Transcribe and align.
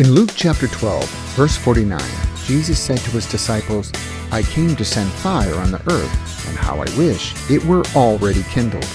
In 0.00 0.12
Luke 0.12 0.30
chapter 0.34 0.66
12, 0.66 1.10
verse 1.36 1.58
49, 1.58 2.00
Jesus 2.46 2.80
said 2.80 2.96
to 3.00 3.10
his 3.10 3.30
disciples, 3.30 3.92
I 4.32 4.40
came 4.40 4.74
to 4.76 4.82
send 4.82 5.10
fire 5.10 5.54
on 5.56 5.70
the 5.70 5.82
earth, 5.92 6.48
and 6.48 6.56
how 6.56 6.76
I 6.76 6.86
wish 6.96 7.34
it 7.50 7.62
were 7.62 7.82
already 7.94 8.42
kindled. 8.44 8.88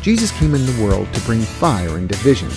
Jesus 0.00 0.30
came 0.38 0.54
in 0.54 0.64
the 0.64 0.80
world 0.80 1.12
to 1.12 1.20
bring 1.22 1.40
fire 1.40 1.96
and 1.96 2.08
division, 2.08 2.50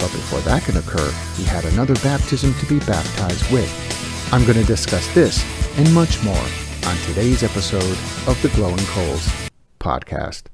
but 0.00 0.10
before 0.10 0.40
that 0.40 0.62
can 0.62 0.78
occur, 0.78 1.12
he 1.36 1.44
had 1.44 1.66
another 1.66 1.96
baptism 1.96 2.54
to 2.54 2.66
be 2.66 2.78
baptized 2.86 3.52
with. 3.52 3.70
I'm 4.32 4.46
going 4.46 4.58
to 4.58 4.64
discuss 4.64 5.06
this 5.12 5.44
and 5.76 5.92
much 5.92 6.24
more 6.24 6.46
on 6.86 6.96
today's 7.08 7.42
episode 7.42 7.98
of 8.26 8.38
the 8.40 8.48
Glowing 8.54 8.86
Coals 8.86 9.28
podcast. 9.80 10.44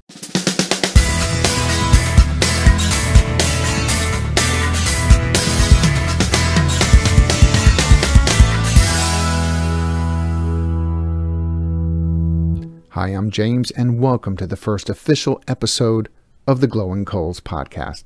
Hi, 12.95 13.09
I'm 13.09 13.33
James, 13.33 13.73
and 13.73 13.99
welcome 13.99 14.37
to 14.37 14.47
the 14.47 14.55
first 14.55 14.89
official 14.89 15.43
episode 15.49 16.09
of 16.47 16.61
the 16.61 16.69
Glowing 16.69 17.05
Coals 17.05 17.41
podcast. 17.41 18.05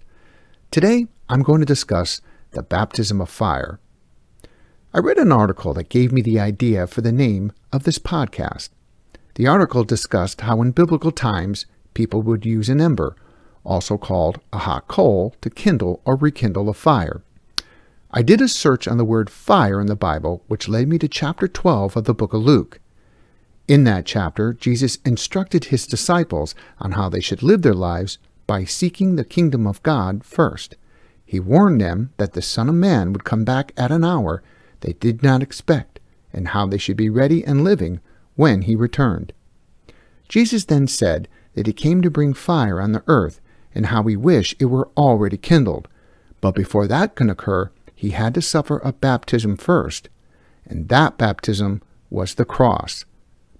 Today, 0.71 1.09
I'm 1.29 1.43
going 1.43 1.61
to 1.61 1.67
discuss 1.67 2.23
the 2.53 2.63
baptism 2.63 3.21
of 3.21 3.29
fire. 3.29 3.81
I 4.95 5.01
read 5.01 5.19
an 5.19 5.31
article 5.31 5.75
that 5.75 5.91
gave 5.91 6.11
me 6.11 6.23
the 6.23 6.41
idea 6.41 6.87
for 6.87 7.03
the 7.03 7.13
name 7.13 7.53
of 7.71 7.83
this 7.83 7.99
podcast. 7.99 8.71
The 9.35 9.47
article 9.47 9.85
discussed 9.85 10.41
how 10.41 10.63
in 10.63 10.71
biblical 10.71 11.13
times 11.13 11.67
people 11.93 12.23
would 12.23 12.47
use 12.47 12.71
an 12.71 12.81
ember, 12.81 13.15
also 13.65 13.99
called 13.99 14.41
a 14.55 14.59
hot 14.61 14.89
coal, 14.89 15.35
to 15.43 15.51
kindle 15.51 16.01
or 16.07 16.17
rekindle 16.17 16.71
a 16.71 16.73
fire. 16.73 17.23
I 18.11 18.23
did 18.23 18.41
a 18.41 18.49
search 18.49 18.89
on 18.89 18.97
the 18.97 19.05
word 19.05 19.29
fire 19.29 19.83
in 19.83 19.87
the 19.87 19.95
Bible, 19.97 20.45
which 20.47 20.67
led 20.67 20.89
me 20.89 20.97
to 21.01 21.09
chapter 21.09 21.47
12 21.47 21.95
of 21.95 22.05
the 22.05 22.15
book 22.15 22.33
of 22.33 22.41
Luke. 22.41 22.81
In 23.69 23.85
that 23.85 24.07
chapter, 24.07 24.55
Jesus 24.55 24.97
instructed 25.05 25.67
his 25.67 25.87
disciples 25.87 26.55
on 26.81 26.93
how 26.93 27.11
they 27.11 27.21
should 27.21 27.43
live 27.43 27.61
their 27.61 27.75
lives 27.75 28.19
by 28.47 28.65
seeking 28.65 29.17
the 29.17 29.25
kingdom 29.25 29.67
of 29.67 29.83
God 29.83 30.25
first. 30.25 30.75
He 31.27 31.39
warned 31.39 31.83
them 31.83 32.11
that 32.17 32.33
the 32.33 32.41
Son 32.41 32.71
of 32.71 32.75
Man 32.75 33.13
would 33.13 33.25
come 33.25 33.45
back 33.45 33.73
at 33.77 33.93
an 33.93 34.05
hour 34.05 34.43
they 34.81 34.95
did 34.95 35.23
not 35.23 35.43
expect, 35.43 36.01
and 36.33 36.49
how 36.49 36.67
they 36.67 36.79
should 36.79 36.97
be 36.97 37.11
ready 37.11 37.45
and 37.45 37.63
living 37.63 38.01
when 38.37 38.63
he 38.63 38.75
returned. 38.75 39.35
Jesus 40.29 40.65
then 40.65 40.87
said 40.87 41.29
that 41.55 41.67
he 41.67 41.73
came 41.73 42.01
to 42.01 42.11
bring 42.11 42.33
fire 42.33 42.81
on 42.81 42.93
the 42.93 43.03
earth, 43.07 43.41
and 43.75 43.87
how 43.87 44.03
he 44.05 44.17
wished 44.17 44.55
it 44.59 44.67
were 44.67 44.89
already 44.97 45.37
kindled. 45.37 45.89
But 46.41 46.55
before 46.55 46.87
that 46.87 47.17
can 47.17 47.29
occur, 47.29 47.71
he 47.95 48.11
had 48.11 48.33
to 48.35 48.43
suffer 48.43 48.79
a 48.79 48.93
baptism 48.93 49.57
first, 49.57 50.09
and 50.65 50.89
that 50.89 51.19
baptism 51.19 51.83
was 52.09 52.35
the 52.35 52.45
cross. 52.45 53.05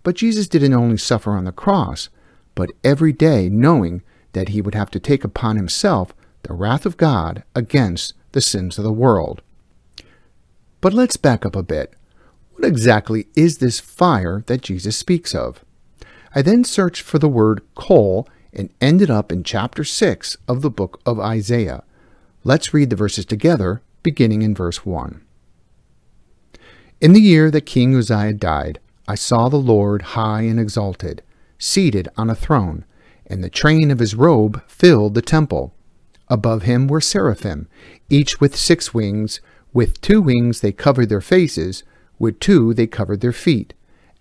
But 0.03 0.17
Jesus 0.17 0.49
didn't 0.49 0.75
only 0.75 0.97
suffer 0.97 1.33
on 1.33 1.45
the 1.45 1.53
cross, 1.53 2.09
but 2.55 2.73
every 2.83 3.13
day 3.13 3.49
knowing 3.49 4.03
that 4.33 4.51
he 4.51 4.61
would 4.61 4.75
have 4.75 4.91
to 4.91 5.01
take 5.01 5.25
upon 5.25 5.57
himself 5.57 6.15
the 6.43 6.55
wrath 6.55 6.87
of 6.87 6.97
God 6.97 7.43
against 7.55 8.15
the 8.33 8.41
sins 8.41 8.79
of 8.79 8.85
the 8.85 8.93
world. 8.93 9.43
But 10.81 10.95
let's 10.95 11.17
back 11.17 11.45
up 11.45 11.57
a 11.57 11.63
bit. 11.63 11.95
What 12.53 12.67
exactly 12.67 13.27
is 13.35 13.59
this 13.59 13.81
fire 13.81 14.43
that 14.47 14.63
Jesus 14.63 14.97
speaks 14.97 15.35
of? 15.35 15.65
I 16.35 16.43
then 16.43 16.65
searched 16.65 17.03
for 17.03 17.19
the 17.19 17.29
word 17.29 17.63
coal 17.75 18.29
and 18.53 18.71
ended 18.81 19.11
up 19.11 19.31
in 19.33 19.45
chapter 19.45 19.85
6 19.85 20.37
of 20.47 20.63
the 20.63 20.71
book 20.71 21.01
of 21.07 21.19
Isaiah. 21.21 21.85
Let's 22.45 22.73
read 22.73 22.91
the 22.91 22.97
verses 22.97 23.25
together, 23.25 23.83
beginning 24.03 24.43
in 24.43 24.55
verse 24.55 24.85
1. 24.85 25.21
In 27.01 27.13
the 27.13 27.21
year 27.21 27.51
that 27.51 27.67
King 27.67 27.95
Uzziah 27.95 28.33
died, 28.33 28.81
I 29.11 29.15
saw 29.15 29.49
the 29.49 29.57
Lord 29.57 30.03
high 30.03 30.43
and 30.43 30.61
exalted, 30.61 31.23
seated 31.59 32.11
on 32.19 32.29
a 32.29 32.35
throne, 32.35 32.85
and 33.27 33.43
the 33.43 33.49
train 33.49 33.91
of 33.91 34.01
his 34.01 34.15
robe 34.15 34.63
filled 34.69 35.15
the 35.15 35.23
temple. 35.23 35.75
Above 36.29 36.65
him 36.65 36.87
were 36.87 37.01
seraphim, 37.01 37.69
each 38.11 38.39
with 38.39 38.55
six 38.55 38.93
wings. 38.93 39.41
With 39.73 39.99
two 40.03 40.21
wings 40.21 40.61
they 40.61 40.73
covered 40.73 41.09
their 41.09 41.23
faces, 41.23 41.85
with 42.19 42.39
two 42.39 42.75
they 42.75 42.87
covered 42.87 43.23
their 43.23 43.33
feet, 43.33 43.73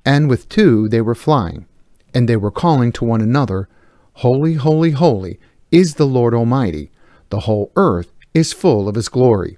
and 0.05 0.29
with 0.29 0.47
two 0.47 0.87
they 0.87 1.01
were 1.01 1.15
flying. 1.15 1.65
And 2.13 2.29
they 2.29 2.37
were 2.37 2.49
calling 2.49 2.93
to 2.93 3.03
one 3.03 3.21
another, 3.21 3.67
Holy, 4.13 4.53
holy, 4.53 4.91
holy 4.91 5.37
is 5.69 5.95
the 5.95 6.07
Lord 6.07 6.33
Almighty. 6.33 6.91
The 7.29 7.41
whole 7.41 7.73
earth 7.75 8.13
is 8.33 8.53
full 8.53 8.87
of 8.87 8.95
his 8.95 9.09
glory. 9.09 9.57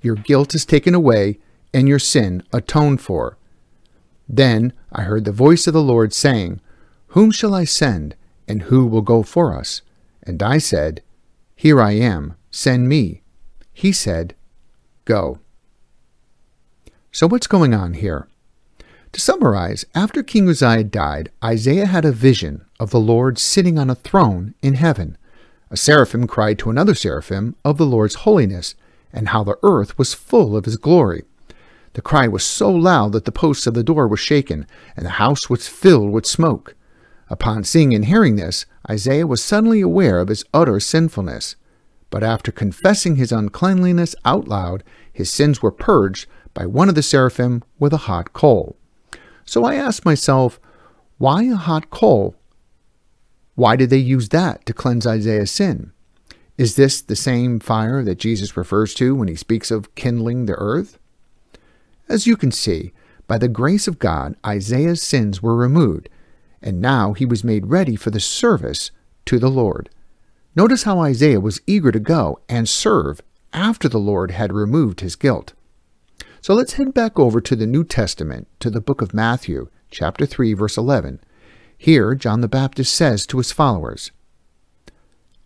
your 0.00 0.16
guilt 0.16 0.54
is 0.54 0.64
taken 0.64 0.94
away, 0.94 1.38
and 1.72 1.88
your 1.88 1.98
sin 1.98 2.42
atoned 2.52 3.00
for. 3.00 3.36
Then 4.28 4.72
I 4.92 5.02
heard 5.02 5.24
the 5.24 5.32
voice 5.32 5.66
of 5.66 5.74
the 5.74 5.82
Lord 5.82 6.12
saying, 6.12 6.60
Whom 7.08 7.30
shall 7.30 7.54
I 7.54 7.64
send, 7.64 8.14
and 8.46 8.62
who 8.62 8.86
will 8.86 9.02
go 9.02 9.22
for 9.22 9.54
us? 9.54 9.82
And 10.22 10.42
I 10.42 10.58
said, 10.58 11.02
Here 11.56 11.80
I 11.80 11.92
am, 11.92 12.34
send 12.50 12.88
me. 12.88 13.22
He 13.72 13.92
said, 13.92 14.34
Go. 15.04 15.38
So 17.12 17.26
what's 17.26 17.46
going 17.46 17.74
on 17.74 17.94
here? 17.94 18.28
To 19.12 19.20
summarize, 19.20 19.84
after 19.94 20.22
King 20.22 20.48
Uzziah 20.48 20.84
died, 20.84 21.32
Isaiah 21.42 21.86
had 21.86 22.04
a 22.04 22.12
vision 22.12 22.64
of 22.78 22.90
the 22.90 23.00
Lord 23.00 23.38
sitting 23.38 23.78
on 23.78 23.90
a 23.90 23.96
throne 23.96 24.54
in 24.62 24.74
heaven. 24.74 25.18
A 25.70 25.76
seraphim 25.76 26.28
cried 26.28 26.58
to 26.60 26.70
another 26.70 26.94
seraphim 26.94 27.56
of 27.64 27.76
the 27.76 27.86
Lord's 27.86 28.16
holiness, 28.16 28.76
and 29.12 29.28
how 29.28 29.44
the 29.44 29.58
earth 29.62 29.98
was 29.98 30.14
full 30.14 30.56
of 30.56 30.64
his 30.64 30.76
glory. 30.76 31.24
The 31.94 32.02
cry 32.02 32.28
was 32.28 32.44
so 32.44 32.70
loud 32.70 33.12
that 33.12 33.24
the 33.24 33.32
posts 33.32 33.66
of 33.66 33.74
the 33.74 33.82
door 33.82 34.06
were 34.06 34.16
shaken, 34.16 34.66
and 34.96 35.04
the 35.04 35.10
house 35.10 35.50
was 35.50 35.68
filled 35.68 36.12
with 36.12 36.26
smoke. 36.26 36.76
Upon 37.28 37.64
seeing 37.64 37.94
and 37.94 38.04
hearing 38.04 38.36
this, 38.36 38.66
Isaiah 38.88 39.26
was 39.26 39.42
suddenly 39.42 39.80
aware 39.80 40.18
of 40.18 40.28
his 40.28 40.44
utter 40.52 40.80
sinfulness. 40.80 41.56
But 42.10 42.24
after 42.24 42.50
confessing 42.50 43.16
his 43.16 43.32
uncleanliness 43.32 44.14
out 44.24 44.48
loud, 44.48 44.82
his 45.12 45.30
sins 45.30 45.62
were 45.62 45.70
purged 45.70 46.26
by 46.54 46.66
one 46.66 46.88
of 46.88 46.94
the 46.94 47.02
seraphim 47.02 47.62
with 47.78 47.92
a 47.92 48.08
hot 48.08 48.32
coal. 48.32 48.76
So 49.44 49.64
I 49.64 49.74
asked 49.76 50.04
myself, 50.04 50.60
why 51.18 51.44
a 51.44 51.54
hot 51.54 51.90
coal? 51.90 52.34
Why 53.54 53.76
did 53.76 53.90
they 53.90 53.98
use 53.98 54.30
that 54.30 54.64
to 54.66 54.72
cleanse 54.72 55.06
Isaiah's 55.06 55.50
sin? 55.50 55.92
Is 56.60 56.76
this 56.76 57.00
the 57.00 57.16
same 57.16 57.58
fire 57.58 58.04
that 58.04 58.18
Jesus 58.18 58.54
refers 58.54 58.92
to 58.96 59.14
when 59.14 59.28
he 59.28 59.34
speaks 59.34 59.70
of 59.70 59.94
kindling 59.94 60.44
the 60.44 60.56
earth? 60.56 60.98
As 62.06 62.26
you 62.26 62.36
can 62.36 62.52
see, 62.52 62.92
by 63.26 63.38
the 63.38 63.48
grace 63.48 63.88
of 63.88 63.98
God, 63.98 64.36
Isaiah's 64.46 65.02
sins 65.02 65.42
were 65.42 65.56
removed, 65.56 66.10
and 66.60 66.78
now 66.78 67.14
he 67.14 67.24
was 67.24 67.42
made 67.42 67.68
ready 67.68 67.96
for 67.96 68.10
the 68.10 68.20
service 68.20 68.90
to 69.24 69.38
the 69.38 69.48
Lord. 69.48 69.88
Notice 70.54 70.82
how 70.82 71.00
Isaiah 71.00 71.40
was 71.40 71.62
eager 71.66 71.90
to 71.92 71.98
go 71.98 72.40
and 72.46 72.68
serve 72.68 73.22
after 73.54 73.88
the 73.88 73.96
Lord 73.96 74.30
had 74.30 74.52
removed 74.52 75.00
his 75.00 75.16
guilt. 75.16 75.54
So 76.42 76.52
let's 76.52 76.74
head 76.74 76.92
back 76.92 77.18
over 77.18 77.40
to 77.40 77.56
the 77.56 77.66
New 77.66 77.84
Testament, 77.84 78.48
to 78.60 78.68
the 78.68 78.82
book 78.82 79.00
of 79.00 79.14
Matthew, 79.14 79.70
chapter 79.90 80.26
3, 80.26 80.52
verse 80.52 80.76
11. 80.76 81.20
Here, 81.78 82.14
John 82.14 82.42
the 82.42 82.48
Baptist 82.48 82.94
says 82.94 83.24
to 83.28 83.38
his 83.38 83.50
followers, 83.50 84.10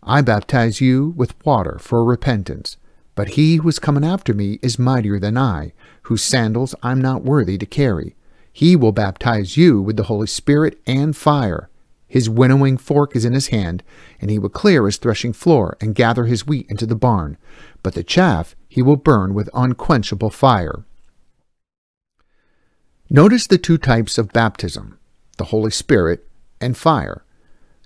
I 0.07 0.21
baptize 0.21 0.79
you 0.79 1.15
with 1.17 1.33
water 1.43 1.79
for 1.79 2.05
repentance, 2.05 2.77
but 3.15 3.29
he 3.29 3.55
who 3.55 3.67
is 3.67 3.79
coming 3.79 4.05
after 4.05 4.35
me 4.35 4.59
is 4.61 4.77
mightier 4.77 5.19
than 5.19 5.35
I, 5.35 5.73
whose 6.03 6.21
sandals 6.21 6.75
I'm 6.83 7.01
not 7.01 7.23
worthy 7.23 7.57
to 7.57 7.65
carry. 7.65 8.15
He 8.53 8.75
will 8.75 8.91
baptize 8.91 9.57
you 9.57 9.81
with 9.81 9.97
the 9.97 10.03
Holy 10.03 10.27
Spirit 10.27 10.79
and 10.85 11.17
fire. 11.17 11.69
His 12.07 12.29
winnowing 12.29 12.77
fork 12.77 13.15
is 13.15 13.25
in 13.25 13.33
his 13.33 13.47
hand, 13.47 13.81
and 14.21 14.29
he 14.29 14.37
will 14.37 14.49
clear 14.49 14.85
his 14.85 14.97
threshing 14.97 15.33
floor 15.33 15.75
and 15.81 15.95
gather 15.95 16.25
his 16.25 16.45
wheat 16.45 16.67
into 16.69 16.85
the 16.85 16.95
barn, 16.95 17.37
but 17.81 17.95
the 17.95 18.03
chaff 18.03 18.55
he 18.69 18.83
will 18.83 18.95
burn 18.97 19.33
with 19.33 19.49
unquenchable 19.55 20.29
fire. 20.29 20.85
Notice 23.09 23.47
the 23.47 23.57
two 23.57 23.79
types 23.79 24.19
of 24.19 24.31
baptism 24.33 24.99
the 25.37 25.45
Holy 25.45 25.71
Spirit 25.71 26.27
and 26.61 26.77
fire. 26.77 27.24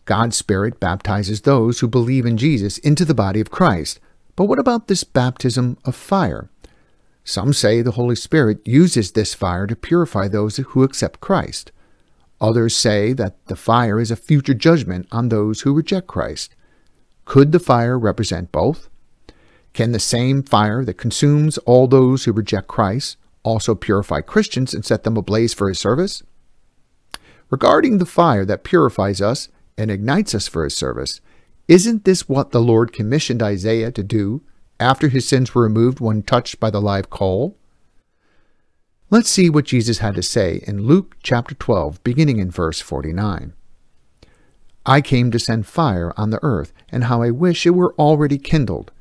God's 0.10 0.36
Spirit 0.36 0.80
baptizes 0.80 1.42
those 1.42 1.82
who 1.82 1.88
believe 1.88 2.26
in 2.26 2.36
Jesus 2.36 2.80
into 2.80 3.06
the 3.06 3.14
body 3.14 3.40
of 3.40 3.52
Christ. 3.52 4.00
But 4.36 4.46
what 4.46 4.58
about 4.58 4.88
this 4.88 5.04
baptism 5.04 5.78
of 5.86 5.96
fire? 5.96 6.50
Some 7.24 7.54
say 7.54 7.84
the 7.84 7.92
Holy 7.92 8.16
Spirit 8.16 8.68
uses 8.68 9.12
this 9.12 9.36
fire 9.36 9.68
to 9.68 9.76
purify 9.76 10.28
those 10.28 10.58
who 10.58 10.82
accept 10.82 11.22
Christ. 11.22 11.72
Others 12.42 12.76
say 12.76 13.14
that 13.14 13.46
the 13.46 13.56
fire 13.56 14.00
is 14.00 14.10
a 14.10 14.16
future 14.16 14.56
judgment 14.56 15.08
on 15.12 15.30
those 15.30 15.62
who 15.62 15.76
reject 15.76 16.08
Christ. 16.08 16.56
Could 17.26 17.52
the 17.52 17.60
fire 17.60 18.00
represent 18.00 18.52
both? 18.52 18.90
Can 19.74 19.92
the 19.92 20.00
same 20.00 20.42
fire 20.42 20.84
that 20.86 20.98
consumes 20.98 21.60
all 21.60 21.88
those 21.88 22.24
who 22.24 22.32
reject 22.32 22.68
Christ 22.68 23.16
also 23.44 23.76
purify 23.76 24.22
Christians 24.22 24.74
and 24.74 24.84
set 24.84 25.04
them 25.04 25.18
ablaze 25.18 25.54
for 25.54 25.70
his 25.70 25.78
service? 25.78 26.24
Regarding 27.52 28.00
the 28.00 28.08
fire 28.08 28.44
that 28.46 28.64
purifies 28.64 29.22
us 29.22 29.50
and 29.80 29.90
ignites 29.90 30.36
us 30.36 30.48
for 30.48 30.64
his 30.64 30.76
service, 30.76 31.22
isn't 31.68 32.04
this 32.04 32.28
what 32.28 32.52
the 32.52 32.62
Lord 32.62 32.92
commissioned 32.92 33.42
Isaiah 33.42 33.92
to 33.92 34.04
do 34.04 34.42
after 34.80 35.08
his 35.08 35.28
sins 35.28 35.56
were 35.56 35.64
removed 35.64 36.00
when 36.00 36.22
touched 36.22 36.60
by 36.60 36.70
the 36.70 36.82
live 36.82 37.10
coal? 37.10 37.56
Let's 39.10 39.30
see 39.30 39.50
what 39.50 39.66
Jesus 39.66 40.00
had 40.00 40.16
to 40.16 40.24
say 40.24 40.62
in 40.68 40.84
Luke 40.84 41.16
chapter 41.24 41.56
12, 41.56 42.04
beginning 42.04 42.40
in 42.40 42.52
verse 42.52 42.82
49. 42.82 43.54
I 44.86 45.02
came 45.02 45.32
to 45.32 45.40
send 45.40 45.66
fire 45.66 46.14
on 46.18 46.30
the 46.30 46.40
earth, 46.44 46.74
and 46.92 47.06
how 47.06 47.22
I 47.22 47.32
wish 47.32 47.66
it 47.66 47.72
were 47.72 47.96
already 47.96 48.38
kindled. 48.38 48.92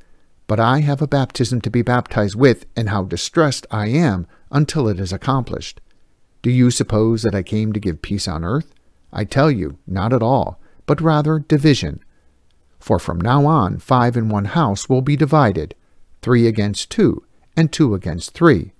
But 0.47 0.59
I 0.59 0.79
have 0.79 1.01
a 1.01 1.07
baptism 1.07 1.61
to 1.61 1.69
be 1.69 1.81
baptized 1.81 2.35
with, 2.35 2.65
and 2.75 2.89
how 2.89 3.03
distressed 3.03 3.67
I 3.69 3.87
am 3.87 4.27
until 4.51 4.87
it 4.87 4.99
is 4.99 5.13
accomplished. 5.13 5.81
Do 6.41 6.49
you 6.49 6.71
suppose 6.71 7.23
that 7.23 7.35
I 7.35 7.43
came 7.43 7.73
to 7.73 7.79
give 7.79 8.01
peace 8.01 8.27
on 8.27 8.43
earth? 8.43 8.73
I 9.11 9.25
tell 9.25 9.49
you, 9.49 9.77
not 9.87 10.13
at 10.13 10.21
all, 10.21 10.58
but 10.89 11.01
rather 11.01 11.37
division. 11.37 12.03
For 12.79 12.97
from 12.97 13.21
now 13.21 13.45
on 13.45 13.77
five 13.77 14.17
in 14.17 14.27
one 14.27 14.45
house 14.45 14.89
will 14.89 15.03
be 15.03 15.15
divided, 15.15 15.75
three 16.23 16.47
against 16.47 16.89
two, 16.89 17.23
and 17.55 17.71
two 17.71 17.93
against 17.93 18.31
three. 18.31 18.71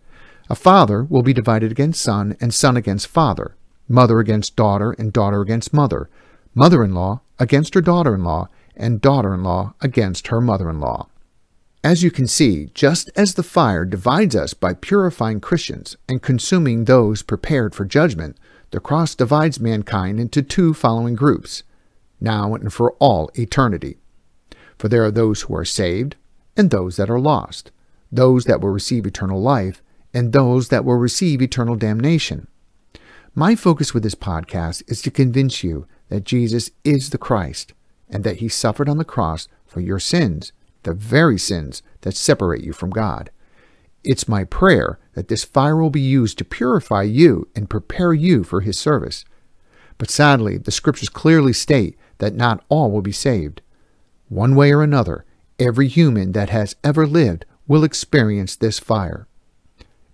A 0.50 0.56
father 0.56 1.03
will 1.03 1.21
be 1.21 1.33
divided 1.33 1.69
against 1.69 2.01
son, 2.01 2.35
and 2.41 2.51
son 2.51 2.75
against 2.75 3.06
father, 3.06 3.56
mother 3.88 4.17
against 4.17 4.56
daughter, 4.56 4.94
and 4.94 5.13
daughter 5.13 5.39
against 5.41 5.71
mother, 5.71 6.09
mother 6.56 6.83
in 6.83 6.95
law 6.95 7.21
against 7.38 7.75
her 7.75 7.81
daughter 7.81 8.15
in 8.15 8.23
law, 8.23 8.47
and 8.75 9.01
daughter 9.01 9.35
in 9.35 9.44
law 9.44 9.75
against 9.79 10.29
her 10.29 10.41
mother 10.41 10.67
in 10.67 10.79
law. 10.79 11.09
As 11.83 12.01
you 12.01 12.09
can 12.09 12.25
see, 12.25 12.71
just 12.73 13.12
as 13.15 13.35
the 13.35 13.44
fire 13.44 13.85
divides 13.85 14.35
us 14.35 14.55
by 14.55 14.73
purifying 14.73 15.41
Christians 15.41 15.95
and 16.07 16.23
consuming 16.23 16.85
those 16.85 17.21
prepared 17.21 17.75
for 17.75 17.85
judgment, 17.85 18.35
the 18.71 18.79
cross 18.79 19.13
divides 19.13 19.59
mankind 19.59 20.19
into 20.19 20.41
two 20.41 20.73
following 20.73 21.13
groups, 21.13 21.62
now 22.19 22.56
and 22.56 22.71
for 22.74 22.94
all 22.94 23.30
eternity. 23.36 23.98
For 24.77 24.88
there 24.88 25.04
are 25.04 25.12
those 25.12 25.42
who 25.42 25.56
are 25.56 25.66
saved 25.66 26.16
and 26.56 26.69
those 26.69 26.98
that 26.98 27.10
are 27.10 27.19
lost, 27.19 27.71
those 28.12 28.45
that 28.45 28.62
will 28.62 28.69
receive 28.69 29.06
eternal 29.06 29.42
life 29.42 29.81
and 30.13 30.33
those 30.33 30.69
that 30.69 30.86
will 30.86 30.95
receive 30.95 31.42
eternal 31.42 31.75
damnation. 31.75 32.48
My 33.36 33.56
focus 33.56 33.94
with 33.94 34.04
this 34.04 34.16
podcast 34.16 34.83
is 34.89 35.01
to 35.04 35.12
convince 35.12 35.63
you 35.63 35.86
that 36.10 36.24
Jesus 36.24 36.71
is 36.83 37.10
the 37.10 37.18
Christ 37.18 37.74
and 38.10 38.24
that 38.24 38.38
he 38.38 38.50
suffered 38.50 38.89
on 38.89 38.98
the 38.98 39.06
cross 39.06 39.48
for 39.68 39.80
your 39.80 40.00
sins 40.00 40.51
the 40.83 40.94
very 40.94 41.38
sins 41.38 41.81
that 42.01 42.15
separate 42.15 42.63
you 42.63 42.74
from 42.74 42.89
God. 42.89 43.30
It's 44.04 44.27
my 44.27 44.44
prayer 44.44 44.98
that 45.13 45.27
this 45.27 45.44
fire 45.44 45.75
will 45.75 45.89
be 45.89 46.01
used 46.01 46.38
to 46.38 46.45
purify 46.45 47.04
you 47.04 47.50
and 47.56 47.69
prepare 47.69 48.13
you 48.13 48.44
for 48.44 48.62
His 48.62 48.77
service. 48.77 49.25
But 49.98 50.10
sadly, 50.10 50.57
the 50.57 50.72
scriptures 50.72 51.10
clearly 51.10 51.54
state 51.54 51.98
that 52.19 52.36
not 52.36 52.63
all 52.69 52.92
will 52.92 53.01
be 53.01 53.12
saved. 53.12 53.62
One 54.30 54.56
way 54.56 54.71
or 54.71 54.83
another, 54.83 55.25
every 55.57 55.88
human 55.88 56.31
that 56.33 56.50
has 56.50 56.75
ever 56.83 57.07
lived 57.07 57.45
will 57.68 57.83
experience 57.83 58.56
this 58.56 58.80
fire. 58.80 59.27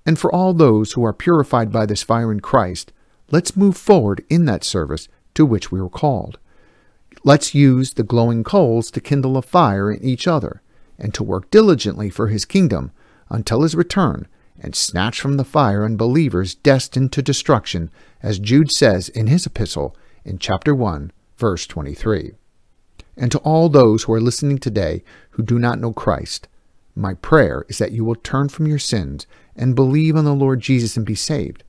And 0.05 0.17
for 0.17 0.33
all 0.33 0.53
those 0.53 0.93
who 0.93 1.03
are 1.03 1.13
purified 1.13 1.71
by 1.71 1.85
this 1.85 2.03
fire 2.03 2.31
in 2.31 2.39
Christ, 2.39 2.91
let's 3.31 3.57
move 3.57 3.75
forward 3.75 4.23
in 4.29 4.45
that 4.45 4.63
service 4.63 5.07
to 5.33 5.45
which 5.45 5.71
we 5.71 5.81
were 5.81 5.89
called. 5.89 6.39
Let's 7.23 7.55
use 7.55 7.93
the 7.93 8.03
glowing 8.03 8.43
coals 8.43 8.91
to 8.91 9.01
kindle 9.01 9.35
a 9.35 9.41
fire 9.41 9.91
in 9.91 10.03
each 10.03 10.27
other, 10.27 10.61
and 10.99 11.13
to 11.13 11.23
work 11.23 11.49
diligently 11.49 12.09
for 12.09 12.27
his 12.27 12.45
kingdom 12.45 12.91
until 13.29 13.63
his 13.63 13.75
return, 13.75 14.27
and 14.59 14.75
snatch 14.75 15.19
from 15.19 15.37
the 15.37 15.43
fire 15.43 15.83
unbelievers 15.83 16.55
destined 16.55 17.11
to 17.13 17.21
destruction, 17.21 17.89
as 18.21 18.39
Jude 18.39 18.71
says 18.71 19.09
in 19.09 19.27
his 19.27 19.45
epistle 19.45 19.95
in 20.23 20.37
chapter 20.37 20.75
1, 20.75 21.11
verse 21.37 21.65
23. 21.67 22.33
And 23.17 23.31
to 23.31 23.39
all 23.39 23.69
those 23.69 24.03
who 24.03 24.13
are 24.13 24.21
listening 24.21 24.57
today 24.57 25.03
who 25.31 25.43
do 25.43 25.57
not 25.57 25.79
know 25.79 25.93
Christ, 25.93 26.47
my 26.95 27.13
prayer 27.13 27.65
is 27.67 27.77
that 27.77 27.91
you 27.91 28.05
will 28.05 28.15
turn 28.15 28.49
from 28.49 28.67
your 28.67 28.79
sins 28.79 29.27
and 29.55 29.75
believe 29.75 30.15
on 30.15 30.25
the 30.25 30.33
Lord 30.33 30.59
Jesus 30.61 30.95
and 30.97 31.05
be 31.05 31.15
saved. 31.15 31.63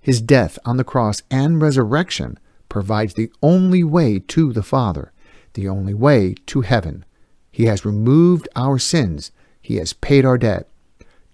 His 0.00 0.20
death 0.20 0.58
on 0.64 0.76
the 0.76 0.84
cross 0.84 1.22
and 1.30 1.60
resurrection 1.60 2.38
provides 2.68 3.14
the 3.14 3.30
only 3.42 3.84
way 3.84 4.18
to 4.18 4.52
the 4.52 4.62
Father, 4.62 5.12
the 5.54 5.68
only 5.68 5.94
way 5.94 6.34
to 6.46 6.62
heaven. 6.62 7.04
He 7.50 7.66
has 7.66 7.84
removed 7.84 8.48
our 8.56 8.78
sins. 8.78 9.32
He 9.60 9.76
has 9.76 9.92
paid 9.92 10.24
our 10.24 10.38
debt. 10.38 10.68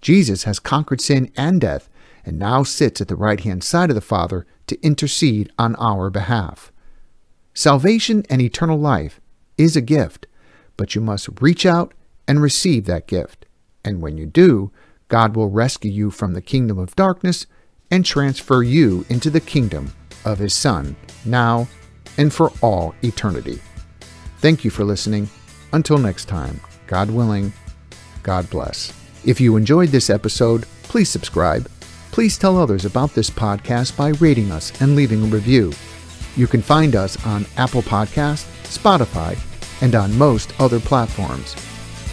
Jesus 0.01 0.43
has 0.43 0.59
conquered 0.59 1.01
sin 1.01 1.31
and 1.37 1.61
death 1.61 1.89
and 2.25 2.37
now 2.37 2.63
sits 2.63 2.99
at 2.99 3.07
the 3.07 3.15
right 3.15 3.39
hand 3.39 3.63
side 3.63 3.89
of 3.89 3.95
the 3.95 4.01
Father 4.01 4.45
to 4.67 4.81
intercede 4.81 5.51
on 5.57 5.75
our 5.75 6.09
behalf. 6.09 6.71
Salvation 7.57 8.23
and 8.29 8.39
eternal 8.39 8.77
life 8.77 9.19
is 9.57 9.75
a 9.75 9.81
gift, 9.81 10.27
but 10.77 10.93
you 10.93 11.01
must 11.01 11.41
reach 11.41 11.65
out 11.65 11.91
and 12.27 12.39
receive 12.39 12.85
that 12.85 13.07
gift. 13.07 13.47
And 13.83 13.99
when 13.99 14.15
you 14.15 14.27
do, 14.27 14.71
God 15.07 15.35
will 15.35 15.49
rescue 15.49 15.89
you 15.89 16.11
from 16.11 16.33
the 16.35 16.41
kingdom 16.43 16.77
of 16.77 16.95
darkness 16.95 17.47
and 17.89 18.05
transfer 18.05 18.61
you 18.61 19.07
into 19.09 19.31
the 19.31 19.39
kingdom 19.39 19.91
of 20.23 20.37
His 20.37 20.53
Son, 20.53 20.95
now 21.25 21.67
and 22.19 22.31
for 22.31 22.53
all 22.61 22.93
eternity. 23.01 23.59
Thank 24.37 24.63
you 24.63 24.69
for 24.69 24.83
listening. 24.83 25.27
Until 25.73 25.97
next 25.97 26.25
time, 26.25 26.61
God 26.85 27.09
willing, 27.09 27.51
God 28.21 28.47
bless. 28.51 28.93
If 29.25 29.41
you 29.41 29.55
enjoyed 29.55 29.89
this 29.89 30.11
episode, 30.11 30.67
please 30.83 31.09
subscribe. 31.09 31.67
Please 32.11 32.37
tell 32.37 32.55
others 32.55 32.85
about 32.85 33.15
this 33.15 33.31
podcast 33.31 33.97
by 33.97 34.09
rating 34.09 34.51
us 34.51 34.79
and 34.79 34.95
leaving 34.95 35.23
a 35.23 35.25
review. 35.25 35.73
You 36.37 36.45
can 36.45 36.61
find 36.61 36.95
us 36.95 37.17
on 37.25 37.47
Apple 37.57 37.81
Podcast, 37.81 38.45
Spotify, 38.63 39.35
and 39.81 39.95
on 39.95 40.15
most 40.17 40.53
other 40.61 40.79
platforms. 40.79 41.55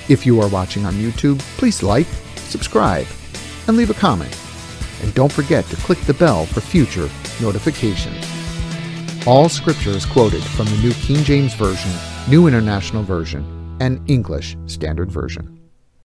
If 0.09 0.25
you 0.25 0.41
are 0.41 0.49
watching 0.49 0.87
on 0.87 0.95
YouTube, 0.95 1.41
please 1.59 1.83
like, 1.83 2.07
subscribe, 2.37 3.07
and 3.69 3.77
leave 3.77 3.91
a 3.91 3.95
comment. 3.95 4.35
And 5.03 5.13
don't 5.13 5.31
forget 5.31 5.67
to 5.67 5.77
click 5.77 6.01
the 6.01 6.15
bell 6.15 6.47
for 6.47 6.63
future 6.63 7.11
notifications. 7.43 8.27
All 9.27 9.51
scripture 9.51 9.91
is 9.91 10.07
quoted 10.07 10.43
from 10.43 10.67
the 10.67 10.79
New 10.79 10.93
King 10.95 11.23
James 11.23 11.55
Version, 11.55 11.93
New 12.27 12.47
International 12.47 13.03
Version, 13.03 13.77
and 13.81 14.01
English 14.11 14.57
Standard 14.67 15.11
Version. 15.11 15.64